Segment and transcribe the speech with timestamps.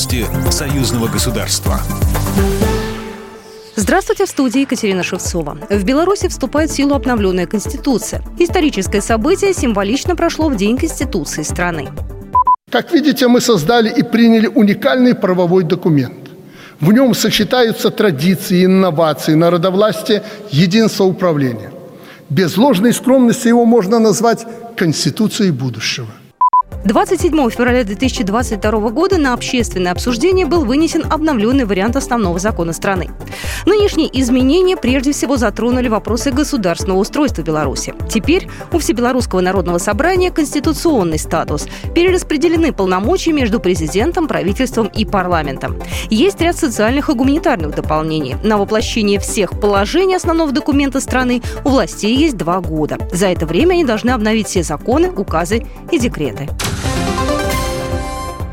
[0.00, 1.78] Новости союзного государства.
[3.76, 5.58] Здравствуйте, в студии Екатерина Шевцова.
[5.68, 8.22] В Беларуси вступает в силу обновленная Конституция.
[8.38, 11.90] Историческое событие символично прошло в День Конституции страны.
[12.70, 16.30] Как видите, мы создали и приняли уникальный правовой документ.
[16.80, 21.72] В нем сочетаются традиции, инновации, народовластие, единство управления.
[22.30, 26.08] Без ложной скромности его можно назвать Конституцией будущего.
[26.84, 33.10] 27 февраля 2022 года на общественное обсуждение был вынесен обновленный вариант основного закона страны.
[33.66, 37.94] Нынешние изменения прежде всего затронули вопросы государственного устройства Беларуси.
[38.08, 41.68] Теперь у Всебелорусского народного собрания конституционный статус.
[41.94, 45.76] Перераспределены полномочия между президентом, правительством и парламентом.
[46.08, 48.36] Есть ряд социальных и гуманитарных дополнений.
[48.42, 52.96] На воплощение всех положений основного документа страны у властей есть два года.
[53.12, 56.48] За это время они должны обновить все законы, указы и декреты.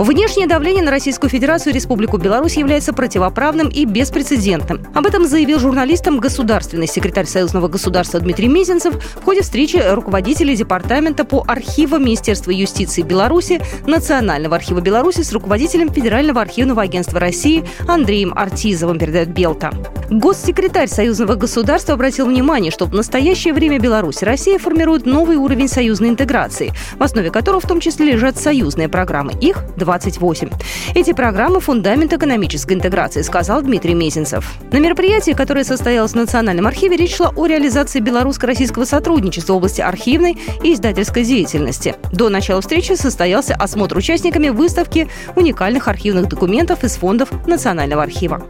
[0.00, 4.82] Внешнее давление на Российскую Федерацию и Республику Беларусь является противоправным и беспрецедентным.
[4.94, 11.26] Об этом заявил журналистам государственный секретарь Союзного государства Дмитрий Мезенцев в ходе встречи руководителей Департамента
[11.26, 18.32] по архивам Министерства юстиции Беларуси, Национального архива Беларуси с руководителем Федерального архивного агентства России Андреем
[18.34, 19.70] Артизовым, передает Белта.
[20.10, 25.68] Госсекретарь Союзного государства обратил внимание, что в настоящее время Беларусь и Россия формируют новый уровень
[25.68, 29.34] союзной интеграции, в основе которого в том числе лежат союзные программы.
[29.40, 30.50] Их 28.
[30.96, 34.52] Эти программы– фундамент экономической интеграции, сказал Дмитрий Мезенцев.
[34.72, 39.80] На мероприятии, которое состоялось в Национальном архиве, речь шла о реализации белорусско-российского сотрудничества в области
[39.80, 41.94] архивной и издательской деятельности.
[42.10, 48.44] До начала встречи состоялся осмотр участниками выставки уникальных архивных документов из фондов Национального архива.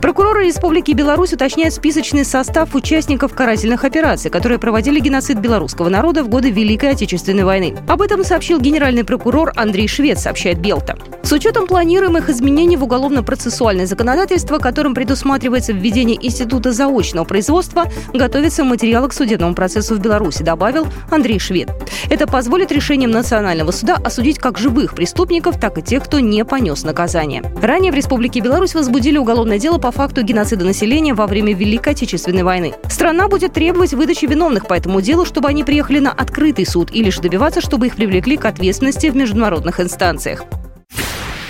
[0.00, 6.28] Прокуроры Республики Беларусь уточняют списочный состав участников карательных операций, которые проводили геноцид белорусского народа в
[6.28, 7.76] годы Великой Отечественной войны.
[7.88, 10.98] Об этом сообщил генеральный прокурор Андрей Швед, сообщает Белта.
[11.22, 19.08] С учетом планируемых изменений в уголовно-процессуальное законодательство, которым предусматривается введение института заочного производства, готовятся материалы
[19.08, 21.68] к судебному процессу в Беларуси, добавил Андрей Швед.
[22.08, 26.84] Это позволит решением Национального суда осудить как живых преступников, так и тех, кто не понес
[26.84, 27.42] наказание.
[27.60, 32.42] Ранее в Республике Беларусь возбудили уголовное дело по факту геноцида населения во время Великой Отечественной
[32.42, 32.74] войны.
[32.88, 37.10] Страна будет требовать выдачи виновных по этому делу, чтобы они приехали на открытый суд или
[37.10, 40.44] же добиваться, чтобы их привлекли к ответственности в международных инстанциях.